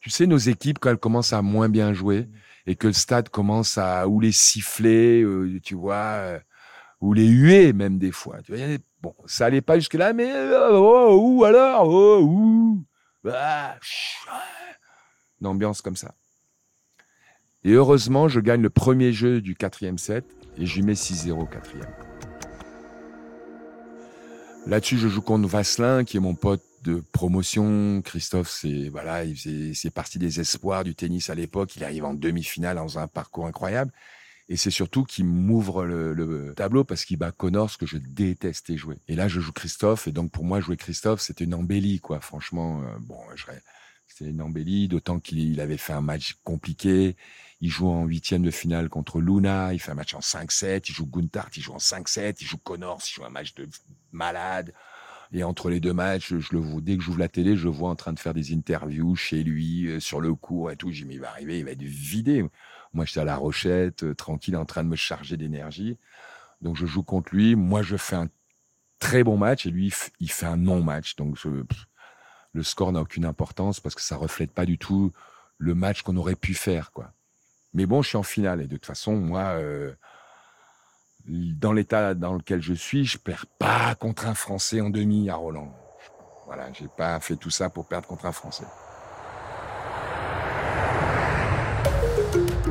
Tu 0.00 0.10
sais, 0.10 0.26
nos 0.26 0.38
équipes, 0.38 0.78
quand 0.78 0.90
elles 0.90 0.98
commencent 0.98 1.32
à 1.32 1.40
moins 1.40 1.70
bien 1.70 1.94
jouer 1.94 2.28
et 2.66 2.76
que 2.76 2.86
le 2.86 2.92
stade 2.92 3.30
commence 3.30 3.78
à 3.78 4.08
ou 4.08 4.20
les 4.20 4.32
siffler, 4.32 5.22
euh, 5.22 5.58
tu 5.62 5.74
vois, 5.74 5.94
euh, 5.94 6.38
ou 7.00 7.14
les 7.14 7.26
huer 7.26 7.72
même 7.72 7.98
des 7.98 8.12
fois. 8.12 8.42
Tu 8.42 8.54
vois, 8.54 8.66
bon, 9.00 9.14
ça 9.24 9.46
allait 9.46 9.62
pas 9.62 9.78
jusque 9.78 9.94
là, 9.94 10.12
mais 10.12 10.30
oh, 10.72 11.18
ou 11.18 11.44
alors, 11.44 11.88
oh, 11.88 12.20
ou. 12.22 12.84
Ah, 13.28 13.78
une 15.40 15.46
ambiance 15.46 15.82
comme 15.82 15.96
ça. 15.96 16.14
Et 17.62 17.72
heureusement, 17.72 18.28
je 18.28 18.40
gagne 18.40 18.62
le 18.62 18.70
premier 18.70 19.12
jeu 19.12 19.40
du 19.40 19.54
quatrième 19.54 19.98
set 19.98 20.24
et 20.56 20.64
je 20.64 20.76
lui 20.76 20.82
mets 20.82 20.94
6-0 20.94 21.48
quatrième. 21.48 21.92
Là-dessus, 24.66 24.98
je 24.98 25.08
joue 25.08 25.22
contre 25.22 25.48
Vasselin, 25.48 26.04
qui 26.04 26.16
est 26.16 26.20
mon 26.20 26.34
pote 26.34 26.62
de 26.84 27.02
promotion. 27.12 28.02
Christophe, 28.02 28.50
c'est 28.50 28.88
voilà, 28.88 29.24
il 29.24 29.36
faisait, 29.36 29.74
c'est 29.74 29.90
parti 29.90 30.18
des 30.18 30.40
espoirs 30.40 30.84
du 30.84 30.94
tennis 30.94 31.28
à 31.28 31.34
l'époque. 31.34 31.76
Il 31.76 31.84
arrive 31.84 32.04
en 32.04 32.14
demi-finale 32.14 32.76
dans 32.76 32.98
un 32.98 33.06
parcours 33.06 33.46
incroyable. 33.46 33.92
Et 34.50 34.56
c'est 34.56 34.72
surtout 34.72 35.04
qu'il 35.04 35.26
m'ouvre 35.26 35.84
le, 35.84 36.52
tableau 36.56 36.82
parce 36.82 37.04
qu'il 37.04 37.16
bat 37.16 37.30
Connors 37.30 37.78
que 37.78 37.86
je 37.86 37.98
détestais 37.98 38.76
jouer. 38.76 38.98
Et 39.06 39.14
là, 39.14 39.28
je 39.28 39.38
joue 39.38 39.52
Christophe. 39.52 40.08
Et 40.08 40.12
donc, 40.12 40.32
pour 40.32 40.44
moi, 40.44 40.60
jouer 40.60 40.76
Christophe, 40.76 41.20
c'était 41.20 41.44
une 41.44 41.54
embellie, 41.54 42.00
quoi. 42.00 42.20
Franchement, 42.20 42.82
euh, 42.82 42.98
bon, 42.98 43.16
c'était 44.08 44.28
une 44.28 44.42
embellie, 44.42 44.88
d'autant 44.88 45.20
qu'il 45.20 45.60
avait 45.60 45.76
fait 45.76 45.92
un 45.92 46.00
match 46.00 46.34
compliqué. 46.42 47.14
Il 47.60 47.70
joue 47.70 47.88
en 47.88 48.04
huitième 48.06 48.42
de 48.42 48.50
finale 48.50 48.88
contre 48.88 49.20
Luna. 49.20 49.72
Il 49.72 49.78
fait 49.78 49.92
un 49.92 49.94
match 49.94 50.14
en 50.14 50.20
5-7. 50.20 50.82
Il 50.88 50.94
joue 50.96 51.06
Guntart. 51.06 51.50
Il 51.56 51.62
joue 51.62 51.74
en 51.74 51.78
5-7. 51.78 52.38
Il 52.40 52.46
joue 52.48 52.58
Connors. 52.58 53.02
Il 53.06 53.14
joue 53.14 53.24
un 53.24 53.30
match 53.30 53.54
de 53.54 53.68
malade. 54.10 54.74
Et 55.32 55.44
entre 55.44 55.70
les 55.70 55.78
deux 55.78 55.92
matchs, 55.92 56.34
je 56.34 56.52
le 56.52 56.58
vois, 56.58 56.80
dès 56.80 56.96
que 56.96 57.04
j'ouvre 57.04 57.20
la 57.20 57.28
télé, 57.28 57.56
je 57.56 57.64
le 57.64 57.70
vois 57.70 57.90
en 57.90 57.94
train 57.94 58.12
de 58.12 58.18
faire 58.18 58.34
des 58.34 58.52
interviews 58.52 59.14
chez 59.14 59.44
lui, 59.44 59.86
euh, 59.86 60.00
sur 60.00 60.20
le 60.20 60.34
cours 60.34 60.72
et 60.72 60.76
tout. 60.76 60.90
J'ai 60.90 61.04
dit, 61.04 61.08
mais 61.08 61.14
il 61.14 61.20
va 61.20 61.30
arriver, 61.30 61.60
il 61.60 61.64
va 61.64 61.70
être 61.70 61.82
vidé. 61.84 62.44
Moi, 62.92 63.04
j'étais 63.04 63.20
à 63.20 63.24
la 63.24 63.36
Rochette, 63.36 64.02
euh, 64.02 64.14
tranquille, 64.14 64.56
en 64.56 64.64
train 64.64 64.82
de 64.82 64.88
me 64.88 64.96
charger 64.96 65.36
d'énergie. 65.36 65.98
Donc, 66.60 66.76
je 66.76 66.86
joue 66.86 67.02
contre 67.02 67.34
lui. 67.34 67.54
Moi, 67.54 67.82
je 67.82 67.96
fais 67.96 68.16
un 68.16 68.28
très 68.98 69.22
bon 69.24 69.36
match 69.36 69.66
et 69.66 69.70
lui, 69.70 69.92
il 70.18 70.30
fait 70.30 70.46
un 70.46 70.56
non-match. 70.56 71.16
Donc, 71.16 71.38
le 72.52 72.62
score 72.62 72.92
n'a 72.92 73.00
aucune 73.00 73.24
importance 73.24 73.80
parce 73.80 73.94
que 73.94 74.02
ça 74.02 74.16
reflète 74.16 74.52
pas 74.52 74.66
du 74.66 74.78
tout 74.78 75.12
le 75.58 75.74
match 75.74 76.02
qu'on 76.02 76.16
aurait 76.16 76.36
pu 76.36 76.54
faire, 76.54 76.90
quoi. 76.92 77.12
Mais 77.74 77.86
bon, 77.86 78.02
je 78.02 78.08
suis 78.08 78.16
en 78.16 78.22
finale 78.22 78.62
et 78.62 78.66
de 78.66 78.76
toute 78.76 78.86
façon, 78.86 79.16
moi, 79.16 79.42
euh, 79.58 79.94
dans 81.26 81.72
l'état 81.72 82.14
dans 82.14 82.34
lequel 82.34 82.60
je 82.60 82.74
suis, 82.74 83.04
je 83.04 83.18
perds 83.18 83.46
pas 83.58 83.94
contre 83.94 84.26
un 84.26 84.34
Français 84.34 84.80
en 84.80 84.90
demi 84.90 85.30
à 85.30 85.36
Roland. 85.36 85.72
Voilà, 86.46 86.72
j'ai 86.72 86.88
pas 86.88 87.20
fait 87.20 87.36
tout 87.36 87.50
ça 87.50 87.70
pour 87.70 87.86
perdre 87.86 88.08
contre 88.08 88.26
un 88.26 88.32
Français. 88.32 88.64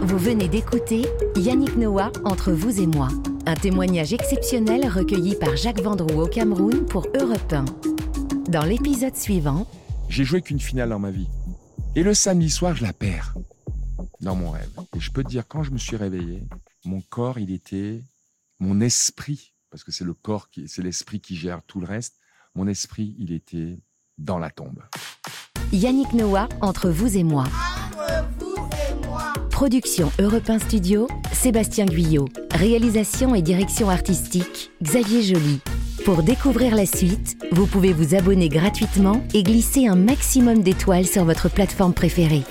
Vous 0.09 0.17
venez 0.17 0.47
d'écouter 0.47 1.05
Yannick 1.35 1.75
Noah 1.75 2.11
entre 2.25 2.51
vous 2.51 2.81
et 2.81 2.87
moi, 2.87 3.09
un 3.45 3.53
témoignage 3.53 4.11
exceptionnel 4.11 4.87
recueilli 4.89 5.35
par 5.35 5.55
Jacques 5.55 5.81
Vendroux 5.81 6.21
au 6.21 6.27
Cameroun 6.27 6.87
pour 6.87 7.05
Europe 7.13 7.53
1. 7.53 7.65
Dans 8.49 8.65
l'épisode 8.65 9.15
suivant, 9.15 9.67
j'ai 10.09 10.23
joué 10.23 10.41
qu'une 10.41 10.59
finale 10.59 10.89
dans 10.89 10.97
ma 10.97 11.11
vie. 11.11 11.27
Et 11.95 12.01
le 12.01 12.15
samedi 12.15 12.49
soir, 12.49 12.75
je 12.75 12.81
la 12.81 12.91
perds 12.91 13.35
dans 14.19 14.33
mon 14.33 14.49
rêve. 14.49 14.71
Et 14.95 14.99
je 14.99 15.11
peux 15.11 15.23
te 15.23 15.29
dire, 15.29 15.47
quand 15.47 15.61
je 15.61 15.69
me 15.69 15.77
suis 15.77 15.95
réveillé, 15.95 16.41
mon 16.85 17.01
corps, 17.01 17.37
il 17.37 17.53
était 17.53 18.01
mon 18.57 18.81
esprit, 18.81 19.53
parce 19.69 19.83
que 19.83 19.91
c'est 19.91 20.05
le 20.05 20.15
corps 20.15 20.49
qui, 20.49 20.67
c'est 20.67 20.81
l'esprit 20.81 21.19
qui 21.19 21.35
gère 21.35 21.61
tout 21.67 21.79
le 21.79 21.85
reste. 21.85 22.15
Mon 22.55 22.65
esprit, 22.65 23.15
il 23.19 23.31
était 23.31 23.77
dans 24.17 24.39
la 24.39 24.49
tombe. 24.49 24.81
Yannick 25.71 26.13
Noah, 26.13 26.49
entre 26.61 26.89
vous 26.89 27.15
et 27.15 27.23
moi. 27.23 27.43
Production 29.59 30.09
Europe 30.21 30.49
1 30.49 30.59
Studio, 30.59 31.09
Sébastien 31.33 31.83
Guyot. 31.85 32.29
Réalisation 32.53 33.35
et 33.35 33.41
direction 33.41 33.89
artistique, 33.89 34.71
Xavier 34.81 35.21
Joly. 35.21 35.59
Pour 36.05 36.23
découvrir 36.23 36.77
la 36.77 36.85
suite, 36.85 37.35
vous 37.51 37.67
pouvez 37.67 37.91
vous 37.91 38.15
abonner 38.15 38.47
gratuitement 38.47 39.21
et 39.33 39.43
glisser 39.43 39.85
un 39.85 39.97
maximum 39.97 40.63
d'étoiles 40.63 41.05
sur 41.05 41.25
votre 41.25 41.49
plateforme 41.49 41.93
préférée. 41.93 42.43